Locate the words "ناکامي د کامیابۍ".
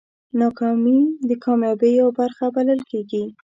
0.39-1.91